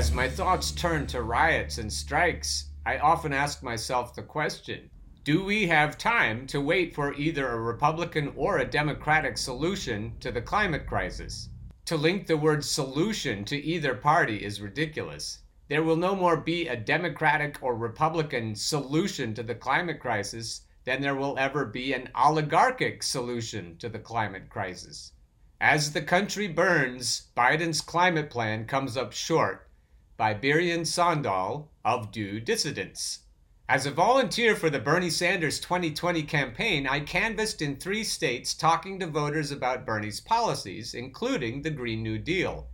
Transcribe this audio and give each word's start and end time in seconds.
As 0.00 0.12
my 0.12 0.30
thoughts 0.30 0.70
turn 0.70 1.06
to 1.08 1.20
riots 1.20 1.76
and 1.76 1.92
strikes, 1.92 2.70
I 2.86 2.96
often 2.96 3.34
ask 3.34 3.62
myself 3.62 4.14
the 4.14 4.22
question 4.22 4.88
do 5.24 5.44
we 5.44 5.66
have 5.66 5.98
time 5.98 6.46
to 6.46 6.60
wait 6.62 6.94
for 6.94 7.12
either 7.12 7.46
a 7.46 7.60
Republican 7.60 8.32
or 8.34 8.56
a 8.56 8.64
Democratic 8.64 9.36
solution 9.36 10.14
to 10.20 10.32
the 10.32 10.40
climate 10.40 10.86
crisis? 10.86 11.50
To 11.84 11.98
link 11.98 12.26
the 12.26 12.38
word 12.38 12.64
solution 12.64 13.44
to 13.44 13.62
either 13.62 13.94
party 13.94 14.42
is 14.42 14.62
ridiculous. 14.62 15.40
There 15.68 15.82
will 15.82 15.96
no 15.96 16.16
more 16.16 16.38
be 16.38 16.66
a 16.66 16.76
Democratic 16.76 17.62
or 17.62 17.76
Republican 17.76 18.54
solution 18.54 19.34
to 19.34 19.42
the 19.42 19.54
climate 19.54 20.00
crisis 20.00 20.62
than 20.84 21.02
there 21.02 21.14
will 21.14 21.38
ever 21.38 21.66
be 21.66 21.92
an 21.92 22.08
oligarchic 22.14 23.02
solution 23.02 23.76
to 23.76 23.90
the 23.90 23.98
climate 23.98 24.48
crisis. 24.48 25.12
As 25.60 25.92
the 25.92 26.00
country 26.00 26.48
burns, 26.48 27.28
Biden's 27.36 27.82
climate 27.82 28.30
plan 28.30 28.64
comes 28.64 28.96
up 28.96 29.12
short. 29.12 29.66
By 30.20 30.34
Biryan 30.34 30.86
Sandal 30.86 31.70
of 31.82 32.12
Due 32.12 32.40
Dissidence. 32.40 33.20
As 33.70 33.86
a 33.86 33.90
volunteer 33.90 34.54
for 34.54 34.68
the 34.68 34.78
Bernie 34.78 35.08
Sanders 35.08 35.58
2020 35.60 36.24
campaign, 36.24 36.86
I 36.86 37.00
canvassed 37.00 37.62
in 37.62 37.76
three 37.76 38.04
states 38.04 38.52
talking 38.52 39.00
to 39.00 39.06
voters 39.06 39.50
about 39.50 39.86
Bernie's 39.86 40.20
policies, 40.20 40.92
including 40.92 41.62
the 41.62 41.70
Green 41.70 42.02
New 42.02 42.18
Deal. 42.18 42.68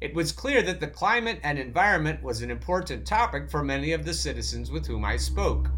It 0.00 0.14
was 0.14 0.30
clear 0.30 0.62
that 0.62 0.78
the 0.78 0.86
climate 0.86 1.40
and 1.42 1.58
environment 1.58 2.22
was 2.22 2.42
an 2.42 2.50
important 2.52 3.04
topic 3.04 3.50
for 3.50 3.64
many 3.64 3.90
of 3.90 4.04
the 4.04 4.14
citizens 4.14 4.70
with 4.70 4.86
whom 4.86 5.04
I 5.04 5.16
spoke. 5.16 5.70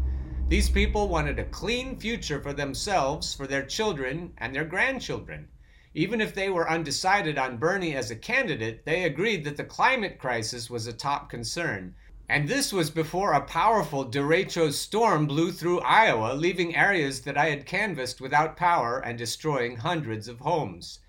These 0.49 0.69
people 0.69 1.07
wanted 1.07 1.39
a 1.39 1.45
clean 1.45 1.97
future 1.99 2.39
for 2.39 2.53
themselves, 2.53 3.33
for 3.33 3.47
their 3.47 3.65
children, 3.65 4.33
and 4.37 4.53
their 4.53 4.65
grandchildren. 4.65 5.47
Even 5.97 6.21
if 6.21 6.35
they 6.35 6.47
were 6.47 6.69
undecided 6.69 7.39
on 7.39 7.57
Bernie 7.57 7.95
as 7.95 8.11
a 8.11 8.15
candidate, 8.15 8.85
they 8.85 9.03
agreed 9.03 9.43
that 9.43 9.57
the 9.57 9.63
climate 9.63 10.19
crisis 10.19 10.69
was 10.69 10.85
a 10.85 10.93
top 10.93 11.27
concern. 11.27 11.95
And 12.29 12.47
this 12.47 12.71
was 12.71 12.91
before 12.91 13.33
a 13.33 13.41
powerful 13.41 14.05
derecho 14.05 14.71
storm 14.71 15.25
blew 15.25 15.51
through 15.51 15.79
Iowa, 15.79 16.35
leaving 16.35 16.75
areas 16.75 17.21
that 17.21 17.35
I 17.35 17.49
had 17.49 17.65
canvassed 17.65 18.21
without 18.21 18.55
power 18.55 18.99
and 18.99 19.17
destroying 19.17 19.77
hundreds 19.77 20.27
of 20.27 20.41
homes. 20.41 20.99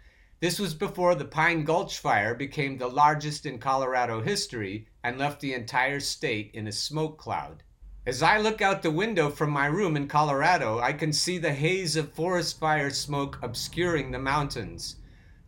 This 0.40 0.58
was 0.58 0.72
before 0.72 1.14
the 1.14 1.26
Pine 1.26 1.64
Gulch 1.64 1.98
fire 1.98 2.34
became 2.34 2.78
the 2.78 2.88
largest 2.88 3.44
in 3.44 3.58
Colorado 3.58 4.22
history 4.22 4.86
and 5.04 5.18
left 5.18 5.42
the 5.42 5.52
entire 5.52 6.00
state 6.00 6.50
in 6.54 6.66
a 6.66 6.72
smoke 6.72 7.18
cloud. 7.18 7.62
As 8.08 8.22
I 8.22 8.38
look 8.38 8.62
out 8.62 8.80
the 8.80 8.90
window 8.90 9.28
from 9.28 9.50
my 9.50 9.66
room 9.66 9.94
in 9.94 10.08
Colorado, 10.08 10.78
I 10.78 10.94
can 10.94 11.12
see 11.12 11.36
the 11.36 11.52
haze 11.52 11.94
of 11.94 12.10
forest 12.14 12.58
fire 12.58 12.88
smoke 12.88 13.38
obscuring 13.42 14.10
the 14.10 14.18
mountains. 14.18 14.96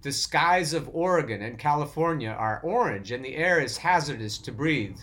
The 0.02 0.12
skies 0.12 0.74
of 0.74 0.90
Oregon 0.92 1.40
and 1.40 1.58
California 1.58 2.28
are 2.28 2.60
orange 2.62 3.12
and 3.12 3.24
the 3.24 3.34
air 3.34 3.60
is 3.60 3.78
hazardous 3.78 4.36
to 4.36 4.52
breathe. 4.52 4.98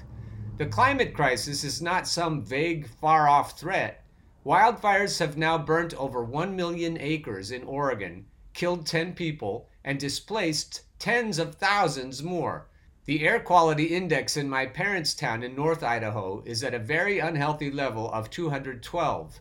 The 0.60 0.68
climate 0.68 1.16
crisis 1.16 1.64
is 1.64 1.82
not 1.82 2.08
some 2.08 2.44
vague, 2.44 2.88
far 3.02 3.28
off 3.28 3.60
threat. 3.60 4.04
Wildfires 4.46 5.18
have 5.18 5.36
now 5.36 5.58
burnt 5.58 5.96
over 5.96 6.24
1 6.24 6.56
million 6.56 6.96
acres 7.02 7.50
in 7.50 7.64
Oregon, 7.64 8.28
killed 8.54 8.86
10 8.86 9.16
people, 9.16 9.68
and 9.84 10.00
displaced 10.00 10.84
tens 11.00 11.40
of 11.40 11.56
thousands 11.56 12.22
more. 12.22 12.68
The 13.08 13.26
air 13.26 13.40
quality 13.40 13.86
index 13.86 14.36
in 14.36 14.50
my 14.50 14.66
parents' 14.66 15.14
town 15.14 15.42
in 15.42 15.56
North 15.56 15.82
Idaho 15.82 16.44
is 16.46 16.62
at 16.62 16.74
a 16.74 16.78
very 16.78 17.20
unhealthy 17.20 17.72
level 17.72 18.12
of 18.12 18.30
212. 18.30 19.40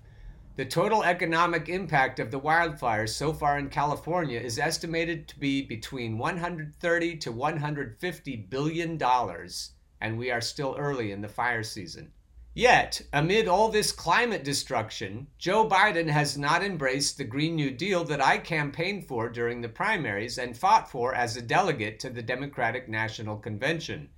The 0.54 0.64
total 0.64 1.02
economic 1.02 1.68
impact 1.68 2.20
of 2.20 2.30
the 2.30 2.38
wildfires 2.38 3.08
so 3.08 3.32
far 3.32 3.58
in 3.58 3.68
California 3.68 4.38
is 4.38 4.60
estimated 4.60 5.26
to 5.26 5.40
be 5.40 5.62
between 5.62 6.16
130 6.16 7.16
to 7.16 7.32
150 7.32 8.36
billion 8.36 8.96
dollars, 8.96 9.72
and 10.00 10.16
we 10.16 10.30
are 10.30 10.40
still 10.40 10.76
early 10.78 11.10
in 11.10 11.20
the 11.20 11.28
fire 11.28 11.64
season. 11.64 12.12
Yet, 12.58 13.02
amid 13.12 13.48
all 13.48 13.68
this 13.68 13.92
climate 13.92 14.42
destruction, 14.42 15.26
Joe 15.36 15.68
Biden 15.68 16.08
has 16.08 16.38
not 16.38 16.62
embraced 16.62 17.18
the 17.18 17.24
Green 17.24 17.54
New 17.54 17.70
Deal 17.70 18.02
that 18.04 18.24
I 18.24 18.38
campaigned 18.38 19.06
for 19.06 19.28
during 19.28 19.60
the 19.60 19.68
primaries 19.68 20.38
and 20.38 20.56
fought 20.56 20.90
for 20.90 21.14
as 21.14 21.36
a 21.36 21.42
delegate 21.42 22.00
to 22.00 22.08
the 22.08 22.22
Democratic 22.22 22.88
National 22.88 23.36
Convention. 23.36 24.08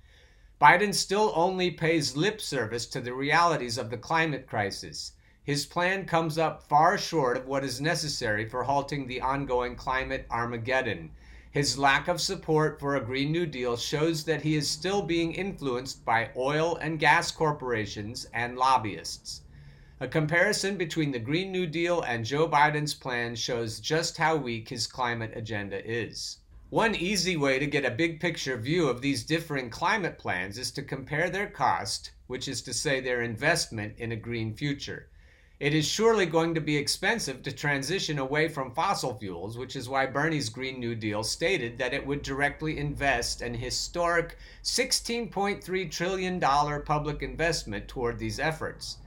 Biden 0.57 0.93
still 0.93 1.33
only 1.35 1.69
pays 1.69 2.15
lip 2.15 2.39
service 2.39 2.85
to 2.85 3.01
the 3.01 3.13
realities 3.13 3.77
of 3.77 3.89
the 3.89 3.97
climate 3.97 4.47
crisis. 4.47 5.11
His 5.43 5.65
plan 5.65 6.05
comes 6.05 6.37
up 6.37 6.63
far 6.63 6.97
short 6.97 7.35
of 7.35 7.45
what 7.45 7.65
is 7.65 7.81
necessary 7.81 8.47
for 8.47 8.63
halting 8.63 9.07
the 9.07 9.19
ongoing 9.19 9.75
climate 9.75 10.25
Armageddon. 10.31 11.11
His 11.51 11.79
lack 11.79 12.07
of 12.07 12.21
support 12.21 12.79
for 12.79 12.95
a 12.95 13.03
Green 13.03 13.31
New 13.31 13.47
Deal 13.47 13.75
shows 13.75 14.23
that 14.25 14.43
he 14.43 14.55
is 14.55 14.69
still 14.69 15.01
being 15.01 15.33
influenced 15.33 16.05
by 16.05 16.29
oil 16.37 16.75
and 16.75 16.99
gas 16.99 17.31
corporations 17.31 18.27
and 18.31 18.55
lobbyists. 18.55 19.41
A 19.99 20.07
comparison 20.07 20.77
between 20.77 21.11
the 21.11 21.17
Green 21.17 21.51
New 21.51 21.65
Deal 21.65 22.01
and 22.01 22.23
Joe 22.23 22.47
Biden's 22.47 22.93
plan 22.93 23.35
shows 23.35 23.79
just 23.79 24.17
how 24.17 24.35
weak 24.35 24.69
his 24.69 24.85
climate 24.85 25.31
agenda 25.35 25.83
is. 25.83 26.37
One 26.69 26.93
easy 26.93 27.35
way 27.35 27.57
to 27.57 27.65
get 27.65 27.83
a 27.83 27.89
big 27.89 28.19
picture 28.19 28.55
view 28.55 28.87
of 28.87 29.01
these 29.01 29.23
differing 29.23 29.71
climate 29.71 30.19
plans 30.19 30.59
is 30.59 30.69
to 30.73 30.83
compare 30.83 31.31
their 31.31 31.49
cost, 31.49 32.11
which 32.27 32.47
is 32.47 32.61
to 32.61 32.75
say 32.75 32.99
their 32.99 33.23
investment 33.23 33.97
in 33.97 34.11
a 34.11 34.15
green 34.15 34.53
future. 34.53 35.09
It 35.59 35.73
is 35.73 35.85
surely 35.85 36.25
going 36.25 36.55
to 36.55 36.61
be 36.61 36.77
expensive 36.77 37.43
to 37.43 37.51
transition 37.51 38.17
away 38.17 38.47
from 38.47 38.71
fossil 38.71 39.13
fuels, 39.15 39.57
which 39.57 39.75
is 39.75 39.89
why 39.89 40.05
Bernie's 40.05 40.47
Green 40.47 40.79
New 40.79 40.95
Deal 40.95 41.21
stated 41.21 41.77
that 41.77 41.93
it 41.93 42.07
would 42.07 42.21
directly 42.21 42.77
invest 42.77 43.41
an 43.41 43.53
historic 43.53 44.37
$16.3 44.63 45.91
trillion 45.91 46.39
public 46.39 47.21
investment 47.21 47.89
toward 47.89 48.19
these 48.19 48.39
efforts. 48.39 48.99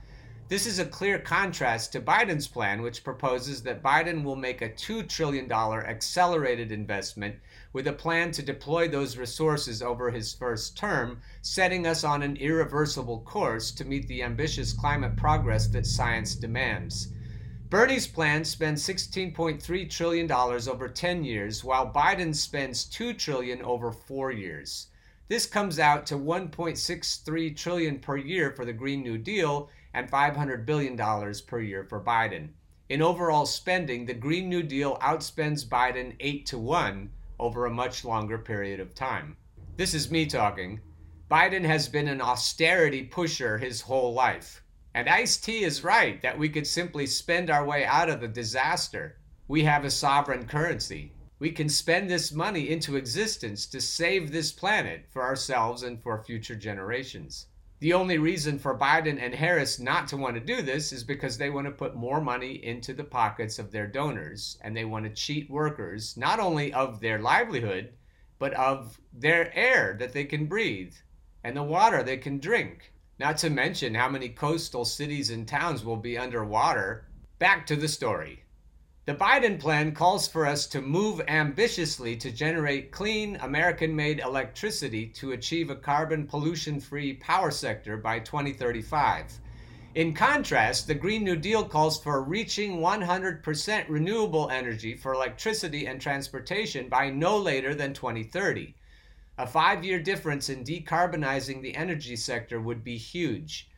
This 0.53 0.67
is 0.67 0.79
a 0.79 0.85
clear 0.85 1.19
contrast 1.19 1.93
to 1.93 2.01
Biden's 2.03 2.47
plan, 2.47 2.83
which 2.83 3.03
proposes 3.03 3.63
that 3.63 3.83
Biden 3.83 4.23
will 4.23 4.37
make 4.37 4.61
a 4.61 4.69
$2 4.69 5.09
trillion 5.09 5.51
accelerated 5.51 6.71
investment 6.71 7.37
with 7.73 7.87
a 7.87 7.93
plan 7.95 8.33
to 8.33 8.43
deploy 8.43 8.87
those 8.87 9.17
resources 9.17 9.81
over 9.81 10.11
his 10.11 10.35
first 10.35 10.77
term, 10.77 11.23
setting 11.41 11.87
us 11.87 12.05
on 12.05 12.23
an 12.23 12.37
irreversible 12.37 13.21
course 13.21 13.71
to 13.71 13.87
meet 13.87 14.07
the 14.09 14.23
ambitious 14.23 14.75
climate 14.75 15.17
progress 15.17 15.69
that 15.69 15.87
science 15.87 16.35
demands. 16.35 17.09
Bernie's 17.71 18.07
plan 18.07 18.45
spends 18.45 18.87
$16.3 18.87 19.89
trillion 19.89 20.31
over 20.31 20.87
10 20.87 21.25
years, 21.25 21.65
while 21.65 21.91
Biden 21.91 22.35
spends 22.37 22.85
2 22.85 23.15
trillion 23.15 23.63
over 23.63 23.91
4 23.91 24.33
years. 24.33 24.89
This 25.29 25.47
comes 25.47 25.79
out 25.79 26.05
to 26.09 26.17
1.63 26.17 27.57
trillion 27.57 27.99
per 27.99 28.19
year 28.19 28.51
for 28.51 28.67
the 28.67 28.73
Green 28.75 29.03
New 29.03 29.17
Deal 29.17 29.71
and 29.95 30.11
$500 30.11 30.65
billion 30.65 30.97
per 31.47 31.61
year 31.61 31.85
for 31.85 32.01
Biden. 32.01 32.49
In 32.89 33.01
overall 33.01 33.47
spending, 33.47 34.05
the 34.05 34.15
Green 34.15 34.49
New 34.49 34.63
Deal 34.63 34.99
outspends 34.99 35.67
Biden 35.67 36.15
8 36.21 36.47
to 36.47 36.59
1 36.59 37.11
over 37.39 37.67
a 37.67 37.71
much 37.71 38.05
longer 38.05 38.39
period 38.39 38.81
of 38.81 38.95
time. 38.95 39.37
This 39.77 39.95
is 39.95 40.11
me 40.11 40.27
talking. 40.27 40.81
Biden 41.31 41.65
has 41.65 41.89
been 41.89 42.09
an 42.09 42.21
austerity 42.21 43.03
pusher 43.03 43.57
his 43.57 43.81
whole 43.81 44.13
life. 44.13 44.63
And 44.95 45.09
Ice 45.09 45.39
T 45.39 45.65
is 45.65 45.83
right 45.83 46.21
that 46.21 46.39
we 46.39 46.51
could 46.51 46.67
simply 46.67 47.07
spend 47.07 47.49
our 47.49 47.65
way 47.65 47.85
out 47.87 48.11
of 48.11 48.21
the 48.21 48.29
disaster. 48.29 49.17
We 49.49 49.65
have 49.65 49.87
a 49.87 49.91
sovereign 49.91 50.47
currency. 50.47 51.15
We 51.39 51.51
can 51.51 51.71
spend 51.71 52.11
this 52.11 52.33
money 52.33 52.69
into 52.69 52.97
existence 52.97 53.67
to 53.69 53.81
save 53.81 54.31
this 54.31 54.53
planet 54.53 55.07
for 55.09 55.23
ourselves 55.23 55.83
and 55.83 56.03
for 56.03 56.23
future 56.23 56.55
generations. 56.55 57.47
The 57.83 57.95
only 57.95 58.17
reason 58.17 58.61
for 58.61 58.79
Biden 58.79 59.21
and 59.21 59.35
Harris 59.35 59.81
not 59.81 60.07
to 60.07 60.17
want 60.17 60.37
to 60.37 60.41
do 60.41 60.63
this 60.63 60.93
is 60.93 61.03
because 61.03 61.37
they 61.37 61.51
want 61.51 61.67
to 61.67 61.73
put 61.73 61.97
more 61.97 62.21
money 62.21 62.65
into 62.65 62.95
the 62.95 63.03
pockets 63.03 63.59
of 63.59 63.73
their 63.73 63.89
donors 63.89 64.57
and 64.61 64.77
they 64.77 64.85
want 64.85 65.05
to 65.05 65.11
cheat 65.11 65.51
workers, 65.51 66.17
not 66.17 66.39
only 66.39 66.73
of 66.73 67.01
their 67.01 67.19
livelihood, 67.19 67.93
but 68.39 68.55
of 68.55 69.01
their 69.13 69.53
air 69.53 69.97
that 69.99 70.13
they 70.13 70.25
can 70.25 70.47
breathe 70.47 70.95
and 71.43 71.57
the 71.57 71.65
water 71.65 72.05
they 72.05 72.19
can 72.19 72.39
drink. 72.39 72.93
Not 73.19 73.37
to 73.39 73.51
mention 73.51 73.97
how 73.97 74.09
many 74.09 74.29
coastal 74.29 74.85
cities 74.85 75.31
and 75.31 75.49
towns 75.49 75.85
will 75.85 75.97
be 75.97 76.17
underwater. 76.17 77.09
Back 77.41 77.67
to 77.67 77.75
the 77.75 77.89
story. 77.89 78.45
The 79.05 79.17
Biden 79.17 79.59
plan 79.59 79.97
calls 79.97 80.29
for 80.29 80.47
us 80.47 80.65
to 80.69 80.81
move 80.81 81.21
ambitiously 81.27 82.15
to 82.19 82.31
generate 82.31 82.93
clean, 82.93 83.35
American 83.41 83.97
made 83.97 84.21
electricity 84.21 85.09
to 85.09 85.33
achieve 85.33 85.71
a 85.71 85.75
carbon 85.75 86.25
pollution 86.25 86.79
free 86.79 87.15
power 87.15 87.51
sector 87.51 87.97
by 87.97 88.21
2035. 88.21 89.41
In 89.97 90.15
contrast, 90.15 90.87
the 90.87 90.95
Green 90.95 91.25
New 91.25 91.35
Deal 91.35 91.65
calls 91.65 92.01
for 92.01 92.23
reaching 92.23 92.79
100% 92.79 93.89
renewable 93.89 94.49
energy 94.51 94.95
for 94.95 95.13
electricity 95.15 95.85
and 95.89 96.01
transportation 96.01 96.89
by 96.89 97.11
no 97.11 97.37
later 97.37 97.75
than 97.75 97.95
2030. 97.95 98.73
A 99.37 99.49
five 99.49 99.85
year 99.85 99.99
difference 99.99 100.49
in 100.49 100.63
decarbonizing 100.63 101.61
the 101.61 101.75
energy 101.75 102.15
sector 102.15 102.61
would 102.61 102.85
be 102.85 102.99
huge. 102.99 103.69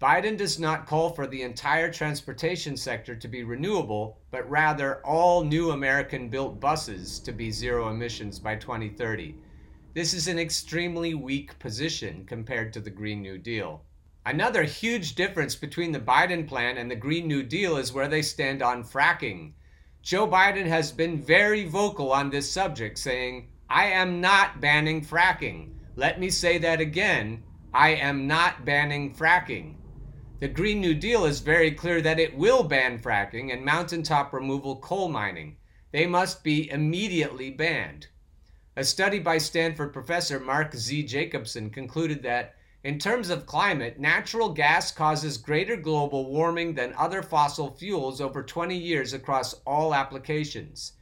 Biden 0.00 0.38
does 0.38 0.58
not 0.58 0.86
call 0.86 1.10
for 1.10 1.26
the 1.26 1.42
entire 1.42 1.92
transportation 1.92 2.74
sector 2.74 3.14
to 3.14 3.28
be 3.28 3.44
renewable, 3.44 4.16
but 4.30 4.48
rather 4.48 5.04
all 5.04 5.44
new 5.44 5.72
American 5.72 6.30
built 6.30 6.58
buses 6.58 7.18
to 7.18 7.32
be 7.32 7.50
zero 7.50 7.90
emissions 7.90 8.38
by 8.38 8.56
2030. 8.56 9.34
This 9.92 10.14
is 10.14 10.26
an 10.26 10.38
extremely 10.38 11.12
weak 11.12 11.58
position 11.58 12.24
compared 12.26 12.72
to 12.72 12.80
the 12.80 12.88
Green 12.88 13.20
New 13.20 13.36
Deal. 13.36 13.82
Another 14.24 14.62
huge 14.62 15.16
difference 15.16 15.54
between 15.54 15.92
the 15.92 16.00
Biden 16.00 16.48
plan 16.48 16.78
and 16.78 16.90
the 16.90 16.96
Green 16.96 17.28
New 17.28 17.42
Deal 17.42 17.76
is 17.76 17.92
where 17.92 18.08
they 18.08 18.22
stand 18.22 18.62
on 18.62 18.82
fracking. 18.82 19.52
Joe 20.00 20.26
Biden 20.26 20.64
has 20.64 20.90
been 20.90 21.20
very 21.20 21.66
vocal 21.66 22.10
on 22.10 22.30
this 22.30 22.50
subject, 22.50 22.96
saying, 22.96 23.48
I 23.68 23.84
am 23.84 24.22
not 24.22 24.62
banning 24.62 25.04
fracking. 25.04 25.72
Let 25.94 26.18
me 26.18 26.30
say 26.30 26.56
that 26.56 26.80
again 26.80 27.42
I 27.74 27.90
am 27.90 28.26
not 28.26 28.64
banning 28.64 29.14
fracking. 29.14 29.74
The 30.40 30.48
Green 30.48 30.80
New 30.80 30.94
Deal 30.94 31.26
is 31.26 31.40
very 31.40 31.70
clear 31.70 32.00
that 32.00 32.18
it 32.18 32.34
will 32.34 32.62
ban 32.62 32.98
fracking 32.98 33.52
and 33.52 33.62
mountaintop 33.62 34.32
removal 34.32 34.76
coal 34.76 35.10
mining. 35.10 35.58
They 35.92 36.06
must 36.06 36.42
be 36.42 36.70
immediately 36.70 37.50
banned. 37.50 38.06
A 38.74 38.82
study 38.82 39.18
by 39.18 39.36
Stanford 39.36 39.92
professor 39.92 40.40
Mark 40.40 40.74
Z. 40.74 41.02
Jacobson 41.02 41.68
concluded 41.68 42.22
that, 42.22 42.54
in 42.82 42.98
terms 42.98 43.28
of 43.28 43.44
climate, 43.44 44.00
natural 44.00 44.48
gas 44.48 44.90
causes 44.90 45.36
greater 45.36 45.76
global 45.76 46.32
warming 46.32 46.72
than 46.72 46.94
other 46.94 47.20
fossil 47.22 47.72
fuels 47.72 48.18
over 48.18 48.42
20 48.42 48.74
years 48.74 49.12
across 49.12 49.60
all 49.66 49.94
applications. 49.94 50.94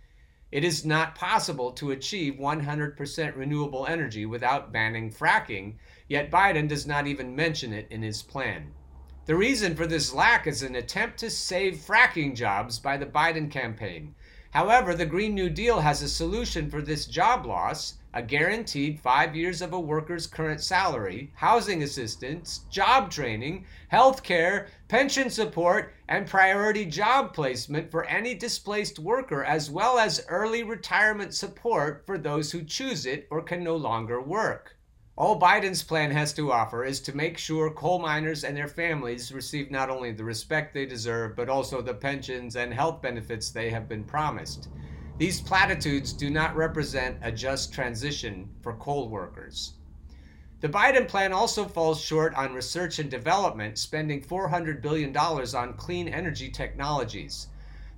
It 0.51 0.65
is 0.65 0.85
not 0.85 1.15
possible 1.15 1.71
to 1.75 1.93
achieve 1.93 2.41
100% 2.41 3.37
renewable 3.37 3.87
energy 3.87 4.27
without 4.27 4.73
banning 4.73 5.13
fracking, 5.13 5.77
yet 6.09 6.29
Biden 6.29 6.67
does 6.67 6.89
not 6.89 7.07
even 7.07 7.37
mention 7.37 7.73
it 7.73 7.87
in 7.89 8.03
his 8.03 8.21
plan. 8.21 8.75
The 9.29 9.37
reason 9.37 9.77
for 9.77 9.87
this 9.87 10.15
lack 10.15 10.47
is 10.47 10.63
an 10.63 10.75
attempt 10.75 11.19
to 11.19 11.29
save 11.29 11.75
fracking 11.75 12.35
jobs 12.35 12.79
by 12.79 12.97
the 12.97 13.05
Biden 13.05 13.51
campaign. 13.51 14.15
However, 14.53 14.95
the 14.95 15.05
Green 15.05 15.35
New 15.35 15.51
Deal 15.51 15.81
has 15.81 16.01
a 16.01 16.09
solution 16.09 16.71
for 16.71 16.81
this 16.81 17.05
job 17.05 17.45
loss 17.45 17.99
a 18.15 18.23
guaranteed 18.23 18.99
five 18.99 19.37
years 19.37 19.61
of 19.61 19.75
a 19.75 19.79
worker's 19.79 20.27
current 20.27 20.63
salary, 20.63 21.31
housing 21.35 21.83
assistance, 21.83 22.61
job 22.71 23.11
training, 23.11 23.67
health 23.89 24.23
care, 24.23 24.69
pension 24.89 25.29
support, 25.29 25.93
and 26.09 26.27
priority 26.27 26.87
job 26.87 27.35
placement 27.35 27.91
for 27.91 28.07
any 28.07 28.33
displaced 28.33 28.99
worker, 28.99 29.45
as 29.45 29.71
well 29.71 29.99
as 29.99 30.25
early 30.31 30.63
retirement 30.63 31.35
support 31.35 32.03
for 32.07 32.17
those 32.17 32.51
who 32.51 32.65
choose 32.65 33.05
it 33.05 33.27
or 33.31 33.43
can 33.43 33.63
no 33.63 33.77
longer 33.77 34.23
work. 34.23 34.78
All 35.21 35.37
Biden's 35.37 35.83
plan 35.83 36.13
has 36.13 36.33
to 36.35 36.53
offer 36.53 36.85
is 36.85 37.01
to 37.01 37.17
make 37.17 37.39
sure 37.39 37.73
coal 37.73 37.99
miners 37.99 38.45
and 38.45 38.57
their 38.57 38.69
families 38.69 39.33
receive 39.33 39.69
not 39.69 39.91
only 39.91 40.13
the 40.13 40.23
respect 40.23 40.73
they 40.73 40.87
deserve, 40.87 41.35
but 41.35 41.49
also 41.49 41.83
the 41.83 41.93
pensions 41.93 42.55
and 42.55 42.73
health 42.73 43.03
benefits 43.03 43.51
they 43.51 43.69
have 43.69 43.89
been 43.89 44.05
promised. 44.05 44.69
These 45.17 45.41
platitudes 45.41 46.13
do 46.13 46.31
not 46.31 46.55
represent 46.55 47.19
a 47.21 47.33
just 47.33 47.73
transition 47.73 48.49
for 48.63 48.75
coal 48.75 49.09
workers. 49.09 49.73
The 50.61 50.69
Biden 50.69 51.09
plan 51.09 51.33
also 51.33 51.65
falls 51.65 52.01
short 52.01 52.33
on 52.37 52.55
research 52.55 53.01
and 53.01 53.11
development, 53.11 53.77
spending 53.77 54.23
$400 54.23 54.81
billion 54.81 55.17
on 55.17 55.75
clean 55.75 56.07
energy 56.07 56.49
technologies. 56.49 57.49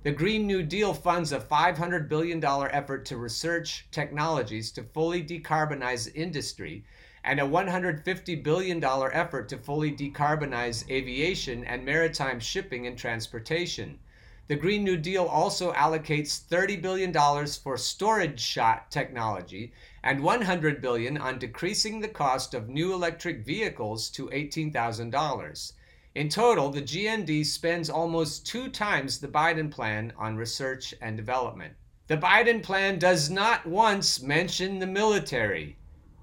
The 0.01 0.11
Green 0.11 0.47
New 0.47 0.63
Deal 0.63 0.95
funds 0.95 1.31
a 1.31 1.39
$500 1.39 2.09
billion 2.09 2.43
effort 2.43 3.05
to 3.05 3.17
research 3.17 3.85
technologies 3.91 4.71
to 4.71 4.81
fully 4.81 5.23
decarbonize 5.23 6.11
industry 6.15 6.83
and 7.23 7.39
a 7.39 7.43
$150 7.43 8.43
billion 8.43 8.83
effort 8.83 9.47
to 9.49 9.57
fully 9.57 9.91
decarbonize 9.91 10.89
aviation 10.89 11.63
and 11.65 11.85
maritime 11.85 12.39
shipping 12.39 12.87
and 12.87 12.97
transportation. 12.97 13.99
The 14.47 14.55
Green 14.55 14.83
New 14.83 14.97
Deal 14.97 15.25
also 15.25 15.71
allocates 15.73 16.41
$30 16.41 16.81
billion 16.81 17.13
for 17.47 17.77
storage 17.77 18.39
shot 18.39 18.91
technology 18.91 19.71
and 20.03 20.21
$100 20.21 20.81
billion 20.81 21.17
on 21.17 21.39
decreasing 21.39 22.01
the 22.01 22.07
cost 22.07 22.53
of 22.53 22.67
new 22.67 22.91
electric 22.93 23.45
vehicles 23.45 24.09
to 24.09 24.27
$18,000. 24.27 25.73
In 26.15 26.27
total, 26.27 26.69
the 26.69 26.81
GND 26.81 27.45
spends 27.45 27.89
almost 27.89 28.45
two 28.45 28.67
times 28.67 29.19
the 29.19 29.29
Biden 29.29 29.71
plan 29.71 30.11
on 30.17 30.35
research 30.35 30.93
and 30.99 31.15
development. 31.15 31.75
The 32.07 32.17
Biden 32.17 32.61
plan 32.61 32.99
does 32.99 33.29
not 33.29 33.65
once 33.65 34.21
mention 34.21 34.79
the 34.79 34.87
military. 34.87 35.77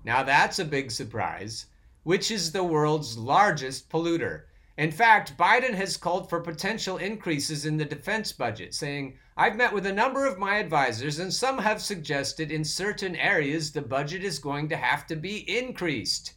Now 0.04 0.22
that's 0.22 0.58
a 0.58 0.64
big 0.64 0.90
surprise. 0.90 1.66
Which 2.04 2.30
is 2.30 2.52
the 2.52 2.64
world's 2.64 3.18
largest 3.18 3.90
polluter? 3.90 4.44
In 4.76 4.92
fact, 4.92 5.36
Biden 5.36 5.74
has 5.74 5.96
called 5.96 6.30
for 6.30 6.40
potential 6.40 6.98
increases 6.98 7.66
in 7.66 7.76
the 7.76 7.84
defense 7.84 8.32
budget, 8.32 8.74
saying, 8.74 9.18
I've 9.36 9.56
met 9.56 9.72
with 9.72 9.86
a 9.86 9.92
number 9.92 10.24
of 10.24 10.38
my 10.38 10.58
advisors, 10.58 11.18
and 11.18 11.34
some 11.34 11.58
have 11.58 11.82
suggested 11.82 12.52
in 12.52 12.64
certain 12.64 13.16
areas 13.16 13.72
the 13.72 13.82
budget 13.82 14.22
is 14.22 14.38
going 14.38 14.68
to 14.68 14.76
have 14.76 15.06
to 15.08 15.16
be 15.16 15.38
increased. 15.58 16.34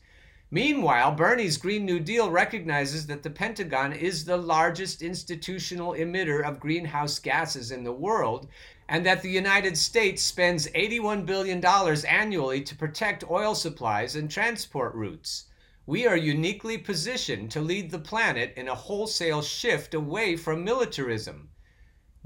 Meanwhile, 0.54 1.14
Bernie's 1.14 1.56
Green 1.56 1.86
New 1.86 2.02
Deal 2.02 2.30
recognizes 2.30 3.08
that 3.08 3.24
the 3.24 3.30
Pentagon 3.30 3.94
is 3.94 4.26
the 4.26 4.36
largest 4.36 5.02
institutional 5.02 5.94
emitter 5.94 6.44
of 6.44 6.60
greenhouse 6.60 7.20
gases 7.20 7.72
in 7.72 7.86
the 7.86 7.94
world 7.94 8.50
and 8.90 9.06
that 9.06 9.22
the 9.22 9.30
United 9.30 9.78
States 9.78 10.22
spends 10.22 10.68
$81 10.72 11.26
billion 11.26 11.66
annually 11.66 12.60
to 12.64 12.76
protect 12.76 13.32
oil 13.32 13.56
supplies 13.56 14.18
and 14.18 14.30
transport 14.30 14.94
routes. 14.94 15.46
We 15.86 16.06
are 16.06 16.18
uniquely 16.18 16.78
positioned 16.78 17.50
to 17.52 17.62
lead 17.62 17.90
the 17.90 17.98
planet 17.98 18.54
in 18.58 18.68
a 18.68 18.76
wholesale 18.76 19.42
shift 19.42 19.94
away 19.94 20.36
from 20.36 20.66
militarism. 20.66 21.50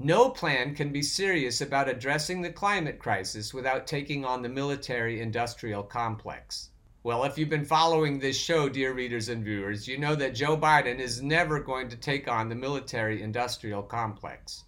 No 0.00 0.30
plan 0.30 0.74
can 0.74 0.90
be 0.90 1.00
serious 1.00 1.60
about 1.60 1.88
addressing 1.88 2.42
the 2.42 2.50
climate 2.50 2.98
crisis 2.98 3.54
without 3.54 3.86
taking 3.86 4.24
on 4.24 4.42
the 4.42 4.48
military 4.48 5.20
industrial 5.20 5.84
complex. 5.84 6.70
Well, 7.06 7.22
if 7.22 7.38
you've 7.38 7.48
been 7.48 7.64
following 7.64 8.18
this 8.18 8.36
show, 8.36 8.68
dear 8.68 8.92
readers 8.92 9.28
and 9.28 9.44
viewers, 9.44 9.86
you 9.86 9.96
know 9.96 10.16
that 10.16 10.34
Joe 10.34 10.56
Biden 10.56 10.98
is 10.98 11.22
never 11.22 11.60
going 11.60 11.88
to 11.90 11.96
take 11.96 12.26
on 12.26 12.48
the 12.48 12.56
military 12.56 13.22
industrial 13.22 13.84
complex. 13.84 14.64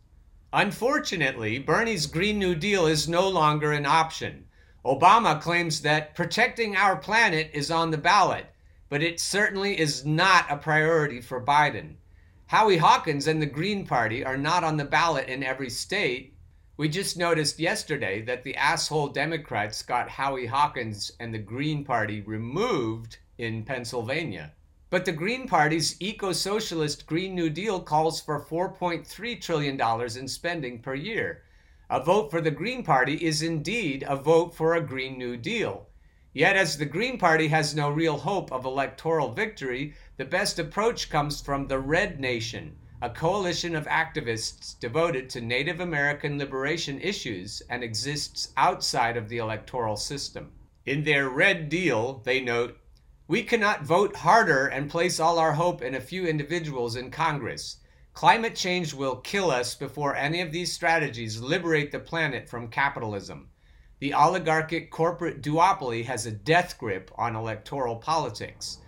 Unfortunately, 0.53 1.59
Bernie's 1.59 2.07
Green 2.07 2.39
New 2.39 2.55
Deal 2.55 2.87
is 2.87 3.09
no 3.09 3.29
longer 3.29 3.73
an 3.73 3.87
option. 3.87 4.47
Obama 4.85 5.41
claims 5.41 5.81
that 5.81 6.15
protecting 6.15 6.77
our 6.77 6.95
planet 6.95 7.51
is 7.53 7.73
on 7.73 7.91
the 7.91 7.99
ballot, 7.99 8.47
but 8.89 9.03
it 9.03 9.19
certainly 9.19 9.77
is 9.77 10.07
not 10.07 10.49
a 10.49 10.57
priority 10.57 11.21
for 11.21 11.45
Biden. 11.45 11.97
Howie 12.47 12.77
Hawkins 12.77 13.27
and 13.27 13.43
the 13.43 13.47
Green 13.47 13.85
Party 13.85 14.25
are 14.25 14.39
not 14.39 14.63
on 14.63 14.77
the 14.77 14.85
ballot 14.85 15.29
in 15.29 15.43
every 15.43 15.71
state. 15.71 16.35
We 16.79 16.89
just 16.89 17.17
noticed 17.17 17.59
yesterday 17.59 18.23
that 18.23 18.45
the 18.45 18.55
asshole 18.55 19.09
Democrats 19.09 19.83
got 19.83 20.09
Howie 20.09 20.47
Hawkins 20.47 21.11
and 21.19 21.35
the 21.35 21.39
Green 21.41 21.85
Party 21.85 22.21
removed 22.21 23.19
in 23.37 23.65
Pennsylvania. 23.65 24.53
But 24.89 25.05
the 25.05 25.11
Green 25.11 25.49
Party's 25.49 25.97
eco 26.01 26.31
socialist 26.31 27.05
Green 27.05 27.35
New 27.35 27.51
Deal 27.51 27.81
calls 27.81 28.21
for 28.21 28.41
$4.3 28.41 29.41
trillion 29.41 29.81
in 30.17 30.29
spending 30.29 30.79
per 30.79 30.95
year. 30.95 31.43
A 31.91 32.01
vote 32.01 32.31
for 32.31 32.41
the 32.41 32.53
Green 32.53 32.85
Party 32.85 33.15
is 33.15 33.43
indeed 33.43 34.05
a 34.07 34.15
vote 34.15 34.55
for 34.55 34.77
a 34.77 34.81
Green 34.81 35.19
New 35.19 35.37
Deal. 35.37 35.89
Yet, 36.33 36.55
as 36.55 36.79
the 36.79 36.87
Green 36.87 37.19
Party 37.19 37.49
has 37.49 37.75
no 37.75 37.91
real 37.91 38.19
hope 38.19 38.53
of 38.53 38.65
electoral 38.65 39.33
victory, 39.33 39.95
the 40.17 40.25
best 40.25 40.61
approach 40.61 41.11
comes 41.11 41.41
from 41.41 41.67
the 41.67 41.81
Red 41.81 42.21
Nation, 42.21 42.77
a 43.01 43.09
coalition 43.09 43.77
of 43.77 43.87
activists 43.87 44.77
devoted 44.81 45.31
to 45.31 45.41
Native 45.41 45.79
American 45.79 46.37
liberation 46.37 47.01
issues 47.01 47.63
and 47.71 47.85
exists 47.85 48.53
outside 48.57 49.17
of 49.17 49.29
the 49.29 49.39
electoral 49.39 49.97
system. 49.97 50.51
In 50.85 51.05
their 51.05 51.29
Red 51.29 51.69
Deal, 51.69 52.21
they 52.25 52.41
note 52.41 52.77
we 53.29 53.45
cannot 53.45 53.85
vote 53.85 54.17
harder 54.17 54.67
and 54.67 54.91
place 54.91 55.21
all 55.21 55.39
our 55.39 55.53
hope 55.53 55.81
in 55.81 55.95
a 55.95 56.01
few 56.01 56.27
individuals 56.27 56.97
in 56.97 57.13
Congress. 57.13 57.77
Climate 58.15 58.57
change 58.57 58.93
will 58.95 59.17
kill 59.17 59.53
us 59.53 59.77
before 59.77 60.17
any 60.17 60.41
of 60.41 60.51
these 60.51 60.73
strategies 60.73 61.41
liberate 61.41 61.93
the 61.93 62.01
planet 62.01 62.49
from 62.49 62.67
capitalism. 62.67 63.49
The 64.01 64.13
oligarchic 64.13 64.91
corporate 64.91 65.41
duopoly 65.41 66.05
has 66.07 66.27
a 66.27 66.33
death 66.33 66.77
grip 66.79 67.13
on 67.17 67.37
electoral 67.37 67.95
politics. 67.95 68.79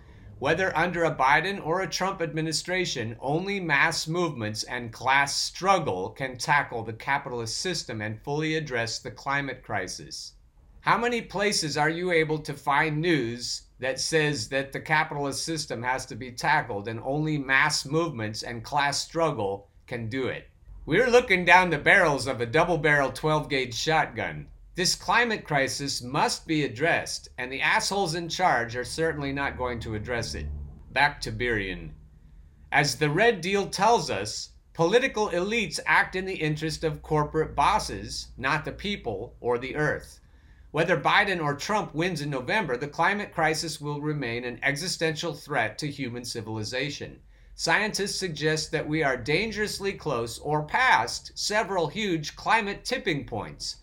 Whether 0.41 0.75
under 0.75 1.03
a 1.03 1.13
Biden 1.13 1.63
or 1.63 1.81
a 1.81 1.87
Trump 1.87 2.19
administration, 2.19 3.15
only 3.19 3.59
mass 3.59 4.07
movements 4.07 4.63
and 4.63 4.91
class 4.91 5.37
struggle 5.37 6.09
can 6.09 6.35
tackle 6.35 6.81
the 6.81 6.93
capitalist 6.93 7.59
system 7.59 8.01
and 8.01 8.19
fully 8.23 8.55
address 8.55 8.97
the 8.97 9.11
climate 9.11 9.61
crisis. 9.61 10.33
How 10.79 10.97
many 10.97 11.21
places 11.21 11.77
are 11.77 11.91
you 11.91 12.11
able 12.11 12.39
to 12.39 12.55
find 12.55 12.99
news 12.99 13.67
that 13.77 13.99
says 13.99 14.49
that 14.49 14.71
the 14.71 14.79
capitalist 14.79 15.43
system 15.43 15.83
has 15.83 16.07
to 16.07 16.15
be 16.15 16.31
tackled 16.31 16.87
and 16.87 16.99
only 17.03 17.37
mass 17.37 17.85
movements 17.85 18.41
and 18.41 18.63
class 18.63 18.99
struggle 18.99 19.67
can 19.85 20.09
do 20.09 20.25
it? 20.25 20.49
We're 20.87 21.11
looking 21.11 21.45
down 21.45 21.69
the 21.69 21.77
barrels 21.77 22.25
of 22.25 22.41
a 22.41 22.47
double 22.47 22.79
barrel 22.79 23.11
12 23.11 23.47
gauge 23.47 23.75
shotgun. 23.75 24.47
This 24.73 24.95
climate 24.95 25.43
crisis 25.43 26.01
must 26.01 26.47
be 26.47 26.63
addressed, 26.63 27.27
and 27.37 27.51
the 27.51 27.59
assholes 27.59 28.15
in 28.15 28.29
charge 28.29 28.73
are 28.77 28.85
certainly 28.85 29.33
not 29.33 29.57
going 29.57 29.81
to 29.81 29.95
address 29.95 30.33
it. 30.33 30.45
Back 30.93 31.19
to 31.21 31.31
Birion. 31.31 31.89
As 32.71 32.95
the 32.95 33.09
Red 33.09 33.41
Deal 33.41 33.67
tells 33.67 34.09
us, 34.09 34.51
political 34.73 35.27
elites 35.31 35.81
act 35.85 36.15
in 36.15 36.23
the 36.23 36.35
interest 36.35 36.85
of 36.85 37.01
corporate 37.01 37.53
bosses, 37.53 38.29
not 38.37 38.63
the 38.63 38.71
people 38.71 39.35
or 39.41 39.57
the 39.57 39.75
earth. 39.75 40.21
Whether 40.71 40.97
Biden 40.97 41.43
or 41.43 41.53
Trump 41.53 41.93
wins 41.93 42.21
in 42.21 42.29
November, 42.29 42.77
the 42.77 42.87
climate 42.87 43.33
crisis 43.33 43.81
will 43.81 43.99
remain 43.99 44.45
an 44.45 44.57
existential 44.63 45.33
threat 45.33 45.77
to 45.79 45.91
human 45.91 46.23
civilization. 46.23 47.19
Scientists 47.55 48.15
suggest 48.15 48.71
that 48.71 48.87
we 48.87 49.03
are 49.03 49.17
dangerously 49.17 49.91
close 49.91 50.39
or 50.39 50.63
past 50.63 51.37
several 51.37 51.89
huge 51.89 52.37
climate 52.37 52.85
tipping 52.85 53.25
points. 53.25 53.75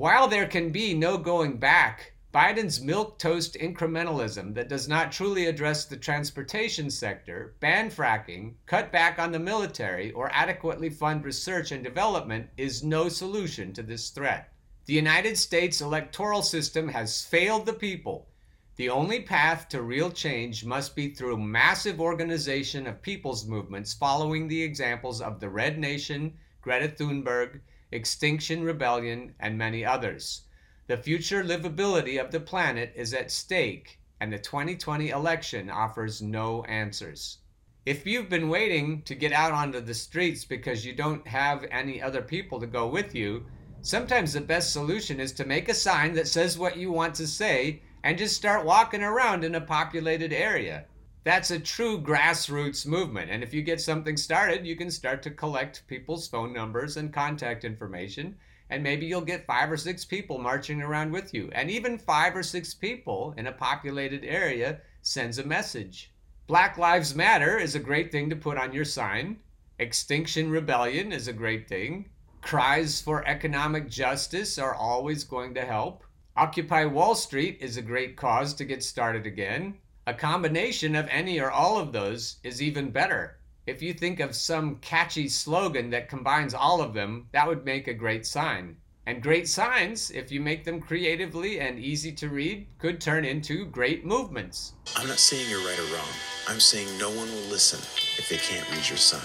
While 0.00 0.28
there 0.28 0.46
can 0.46 0.70
be 0.70 0.94
no 0.94 1.18
going 1.18 1.58
back, 1.58 2.14
Biden's 2.32 2.80
milquetoast 2.80 3.54
incrementalism 3.60 4.54
that 4.54 4.70
does 4.70 4.88
not 4.88 5.12
truly 5.12 5.44
address 5.44 5.84
the 5.84 5.98
transportation 5.98 6.88
sector, 6.88 7.54
ban 7.60 7.90
fracking, 7.90 8.54
cut 8.64 8.90
back 8.90 9.18
on 9.18 9.30
the 9.30 9.38
military, 9.38 10.10
or 10.12 10.30
adequately 10.32 10.88
fund 10.88 11.22
research 11.22 11.70
and 11.70 11.84
development 11.84 12.48
is 12.56 12.82
no 12.82 13.10
solution 13.10 13.74
to 13.74 13.82
this 13.82 14.08
threat. 14.08 14.50
The 14.86 14.94
United 14.94 15.36
States 15.36 15.82
electoral 15.82 16.40
system 16.40 16.88
has 16.88 17.22
failed 17.22 17.66
the 17.66 17.74
people. 17.74 18.30
The 18.76 18.88
only 18.88 19.20
path 19.20 19.68
to 19.68 19.82
real 19.82 20.10
change 20.10 20.64
must 20.64 20.96
be 20.96 21.10
through 21.10 21.36
massive 21.36 22.00
organization 22.00 22.86
of 22.86 23.02
people's 23.02 23.46
movements 23.46 23.92
following 23.92 24.48
the 24.48 24.62
examples 24.62 25.20
of 25.20 25.40
the 25.40 25.50
Red 25.50 25.78
Nation, 25.78 26.38
Greta 26.62 26.88
Thunberg, 26.88 27.60
Extinction 27.90 28.64
Rebellion, 28.64 29.34
and 29.40 29.56
many 29.56 29.84
others. 29.84 30.42
The 30.86 30.96
future 30.96 31.42
livability 31.42 32.20
of 32.20 32.30
the 32.30 32.40
planet 32.40 32.92
is 32.94 33.14
at 33.14 33.30
stake, 33.30 33.98
and 34.20 34.32
the 34.32 34.38
2020 34.38 35.10
election 35.10 35.70
offers 35.70 36.20
no 36.20 36.64
answers. 36.64 37.38
If 37.86 38.06
you've 38.06 38.28
been 38.28 38.48
waiting 38.48 39.02
to 39.02 39.14
get 39.14 39.32
out 39.32 39.52
onto 39.52 39.80
the 39.80 39.94
streets 39.94 40.44
because 40.44 40.84
you 40.84 40.92
don't 40.92 41.26
have 41.26 41.64
any 41.70 42.02
other 42.02 42.22
people 42.22 42.60
to 42.60 42.66
go 42.66 42.86
with 42.86 43.14
you, 43.14 43.46
Sometimes 43.82 44.34
the 44.34 44.42
best 44.42 44.74
solution 44.74 45.18
is 45.18 45.32
to 45.32 45.46
make 45.46 45.66
a 45.70 45.74
sign 45.74 46.12
that 46.12 46.28
says 46.28 46.58
what 46.58 46.76
you 46.76 46.92
want 46.92 47.14
to 47.14 47.26
say 47.26 47.80
and 48.04 48.18
just 48.18 48.36
start 48.36 48.66
walking 48.66 49.02
around 49.02 49.42
in 49.42 49.54
a 49.54 49.60
populated 49.62 50.34
area. 50.34 50.84
That's 51.22 51.50
a 51.50 51.58
true 51.58 52.00
grassroots 52.00 52.86
movement. 52.86 53.30
And 53.30 53.42
if 53.42 53.52
you 53.52 53.60
get 53.60 53.80
something 53.80 54.16
started, 54.16 54.66
you 54.66 54.74
can 54.74 54.90
start 54.90 55.22
to 55.24 55.30
collect 55.30 55.86
people's 55.86 56.26
phone 56.26 56.52
numbers 56.52 56.96
and 56.96 57.12
contact 57.12 57.64
information. 57.64 58.36
And 58.70 58.82
maybe 58.82 59.04
you'll 59.04 59.20
get 59.20 59.46
five 59.46 59.70
or 59.70 59.76
six 59.76 60.04
people 60.04 60.38
marching 60.38 60.80
around 60.80 61.12
with 61.12 61.34
you. 61.34 61.50
And 61.52 61.70
even 61.70 61.98
five 61.98 62.34
or 62.34 62.42
six 62.42 62.72
people 62.72 63.34
in 63.36 63.48
a 63.48 63.52
populated 63.52 64.24
area 64.24 64.80
sends 65.02 65.38
a 65.38 65.44
message. 65.44 66.10
Black 66.46 66.78
Lives 66.78 67.14
Matter 67.14 67.58
is 67.58 67.74
a 67.74 67.80
great 67.80 68.10
thing 68.10 68.30
to 68.30 68.36
put 68.36 68.56
on 68.56 68.72
your 68.72 68.86
sign. 68.86 69.40
Extinction 69.78 70.50
Rebellion 70.50 71.12
is 71.12 71.28
a 71.28 71.32
great 71.34 71.68
thing. 71.68 72.08
Cries 72.40 73.00
for 73.00 73.26
economic 73.26 73.90
justice 73.90 74.58
are 74.58 74.74
always 74.74 75.24
going 75.24 75.54
to 75.54 75.66
help. 75.66 76.02
Occupy 76.36 76.86
Wall 76.86 77.14
Street 77.14 77.58
is 77.60 77.76
a 77.76 77.82
great 77.82 78.16
cause 78.16 78.54
to 78.54 78.64
get 78.64 78.82
started 78.82 79.26
again. 79.26 79.76
A 80.06 80.14
combination 80.14 80.96
of 80.96 81.06
any 81.10 81.38
or 81.38 81.50
all 81.50 81.78
of 81.78 81.92
those 81.92 82.36
is 82.42 82.62
even 82.62 82.90
better. 82.90 83.38
If 83.66 83.82
you 83.82 83.92
think 83.92 84.18
of 84.18 84.34
some 84.34 84.76
catchy 84.76 85.28
slogan 85.28 85.90
that 85.90 86.08
combines 86.08 86.54
all 86.54 86.80
of 86.80 86.94
them, 86.94 87.28
that 87.32 87.46
would 87.46 87.64
make 87.66 87.86
a 87.86 87.94
great 87.94 88.26
sign. 88.26 88.76
And 89.06 89.22
great 89.22 89.46
signs, 89.46 90.10
if 90.10 90.32
you 90.32 90.40
make 90.40 90.64
them 90.64 90.80
creatively 90.80 91.60
and 91.60 91.78
easy 91.78 92.12
to 92.12 92.28
read, 92.28 92.66
could 92.78 93.00
turn 93.00 93.24
into 93.24 93.66
great 93.66 94.04
movements. 94.06 94.72
I'm 94.96 95.06
not 95.06 95.18
saying 95.18 95.50
you're 95.50 95.66
right 95.66 95.78
or 95.78 95.94
wrong. 95.94 96.08
I'm 96.48 96.60
saying 96.60 96.98
no 96.98 97.10
one 97.10 97.30
will 97.30 97.50
listen 97.50 97.80
if 98.18 98.28
they 98.28 98.38
can't 98.38 98.68
read 98.70 98.88
your 98.88 98.98
sign. 98.98 99.20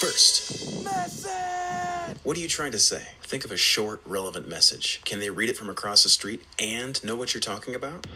First, 0.00 0.84
message! 0.84 2.16
What 2.24 2.36
are 2.36 2.40
you 2.40 2.48
trying 2.48 2.72
to 2.72 2.78
say? 2.78 3.02
Think 3.22 3.44
of 3.44 3.52
a 3.52 3.56
short, 3.56 4.00
relevant 4.06 4.48
message. 4.48 5.00
Can 5.04 5.20
they 5.20 5.30
read 5.30 5.50
it 5.50 5.56
from 5.56 5.70
across 5.70 6.02
the 6.02 6.08
street 6.08 6.42
and 6.58 7.02
know 7.04 7.16
what 7.16 7.34
you're 7.34 7.40
talking 7.40 7.74
about? 7.74 8.06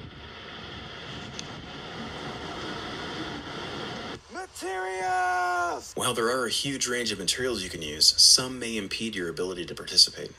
Materials! 4.53 5.93
While 5.95 6.15
there 6.15 6.27
are 6.27 6.47
a 6.47 6.51
huge 6.51 6.89
range 6.89 7.13
of 7.13 7.19
materials 7.19 7.63
you 7.63 7.71
can 7.71 7.83
use, 7.83 8.15
some 8.21 8.59
may 8.59 8.77
impede 8.77 9.15
your 9.15 9.29
ability 9.29 9.65
to 9.67 9.75
participate. 9.75 10.33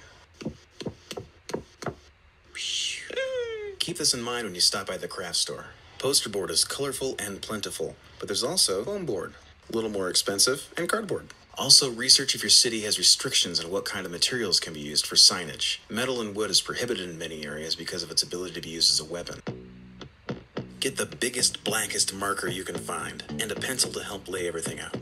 Keep 3.79 3.97
this 3.97 4.13
in 4.13 4.21
mind 4.21 4.45
when 4.45 4.53
you 4.55 4.61
stop 4.61 4.87
by 4.87 4.97
the 4.97 5.07
craft 5.07 5.37
store. 5.37 5.67
Poster 5.97 6.29
board 6.29 6.51
is 6.51 6.63
colorful 6.63 7.15
and 7.17 7.41
plentiful, 7.41 7.95
but 8.19 8.27
there's 8.27 8.43
also 8.43 8.83
foam 8.83 9.05
board, 9.05 9.33
a 9.69 9.75
little 9.75 9.89
more 9.89 10.09
expensive, 10.09 10.71
and 10.77 10.87
cardboard. 10.87 11.27
Also, 11.57 11.89
research 11.89 12.35
if 12.35 12.43
your 12.43 12.49
city 12.49 12.81
has 12.81 12.97
restrictions 12.97 13.59
on 13.59 13.71
what 13.71 13.85
kind 13.85 14.05
of 14.05 14.11
materials 14.11 14.59
can 14.59 14.73
be 14.73 14.79
used 14.79 15.05
for 15.05 15.15
signage. 15.15 15.79
Metal 15.89 16.21
and 16.21 16.35
wood 16.35 16.49
is 16.49 16.61
prohibited 16.61 17.09
in 17.09 17.17
many 17.17 17.45
areas 17.45 17.75
because 17.75 18.03
of 18.03 18.11
its 18.11 18.23
ability 18.23 18.53
to 18.53 18.61
be 18.61 18.69
used 18.69 18.91
as 18.91 18.99
a 18.99 19.11
weapon. 19.11 19.41
Get 20.79 20.95
the 20.95 21.05
biggest, 21.05 21.65
blackest 21.65 22.13
marker 22.13 22.47
you 22.47 22.63
can 22.63 22.77
find, 22.77 23.21
and 23.41 23.51
a 23.51 23.55
pencil 23.55 23.91
to 23.91 24.01
help 24.01 24.29
lay 24.29 24.47
everything 24.47 24.79
out. 24.79 24.95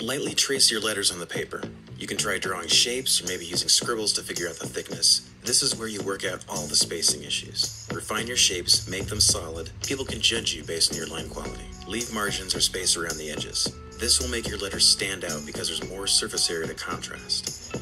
Lightly 0.00 0.34
trace 0.34 0.72
your 0.72 0.80
letters 0.80 1.12
on 1.12 1.20
the 1.20 1.26
paper. 1.26 1.62
You 1.96 2.08
can 2.08 2.16
try 2.16 2.38
drawing 2.38 2.66
shapes 2.66 3.22
or 3.22 3.28
maybe 3.28 3.46
using 3.46 3.68
scribbles 3.68 4.12
to 4.14 4.22
figure 4.22 4.48
out 4.48 4.56
the 4.56 4.66
thickness. 4.66 5.30
This 5.44 5.62
is 5.62 5.76
where 5.76 5.86
you 5.86 6.02
work 6.02 6.24
out 6.24 6.44
all 6.48 6.66
the 6.66 6.74
spacing 6.74 7.22
issues. 7.22 7.86
Refine 7.94 8.26
your 8.26 8.36
shapes, 8.36 8.88
make 8.88 9.06
them 9.06 9.20
solid. 9.20 9.70
People 9.86 10.04
can 10.04 10.20
judge 10.20 10.52
you 10.52 10.64
based 10.64 10.90
on 10.90 10.98
your 10.98 11.06
line 11.06 11.28
quality. 11.28 11.70
Leave 11.86 12.12
margins 12.12 12.56
or 12.56 12.60
space 12.60 12.96
around 12.96 13.16
the 13.16 13.30
edges. 13.30 13.72
This 14.00 14.20
will 14.20 14.30
make 14.30 14.48
your 14.48 14.58
letters 14.58 14.84
stand 14.84 15.24
out 15.24 15.46
because 15.46 15.68
there's 15.68 15.88
more 15.88 16.08
surface 16.08 16.50
area 16.50 16.66
to 16.66 16.74
contrast. 16.74 17.79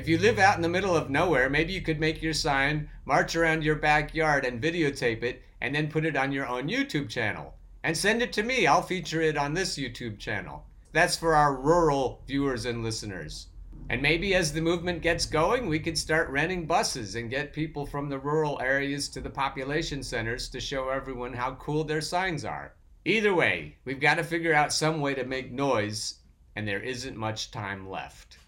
If 0.00 0.08
you 0.08 0.16
live 0.16 0.38
out 0.38 0.56
in 0.56 0.62
the 0.62 0.68
middle 0.70 0.96
of 0.96 1.10
nowhere, 1.10 1.50
maybe 1.50 1.74
you 1.74 1.82
could 1.82 2.00
make 2.00 2.22
your 2.22 2.32
sign, 2.32 2.88
march 3.04 3.36
around 3.36 3.62
your 3.62 3.74
backyard 3.74 4.46
and 4.46 4.58
videotape 4.58 5.22
it, 5.22 5.42
and 5.60 5.74
then 5.74 5.90
put 5.90 6.06
it 6.06 6.16
on 6.16 6.32
your 6.32 6.46
own 6.46 6.70
YouTube 6.70 7.10
channel. 7.10 7.52
And 7.84 7.94
send 7.94 8.22
it 8.22 8.32
to 8.32 8.42
me. 8.42 8.66
I'll 8.66 8.80
feature 8.80 9.20
it 9.20 9.36
on 9.36 9.52
this 9.52 9.76
YouTube 9.76 10.18
channel. 10.18 10.64
That's 10.92 11.18
for 11.18 11.34
our 11.34 11.54
rural 11.54 12.22
viewers 12.26 12.64
and 12.64 12.82
listeners. 12.82 13.48
And 13.90 14.00
maybe 14.00 14.34
as 14.34 14.54
the 14.54 14.62
movement 14.62 15.02
gets 15.02 15.26
going, 15.26 15.66
we 15.66 15.78
could 15.78 15.98
start 15.98 16.30
renting 16.30 16.64
buses 16.64 17.14
and 17.14 17.28
get 17.28 17.52
people 17.52 17.84
from 17.84 18.08
the 18.08 18.18
rural 18.18 18.58
areas 18.62 19.06
to 19.10 19.20
the 19.20 19.28
population 19.28 20.02
centers 20.02 20.48
to 20.48 20.60
show 20.60 20.88
everyone 20.88 21.34
how 21.34 21.56
cool 21.56 21.84
their 21.84 22.00
signs 22.00 22.46
are. 22.46 22.72
Either 23.04 23.34
way, 23.34 23.76
we've 23.84 24.00
got 24.00 24.14
to 24.14 24.24
figure 24.24 24.54
out 24.54 24.72
some 24.72 25.02
way 25.02 25.12
to 25.12 25.24
make 25.24 25.52
noise, 25.52 26.20
and 26.56 26.66
there 26.66 26.80
isn't 26.80 27.18
much 27.18 27.50
time 27.50 27.86
left. 27.86 28.38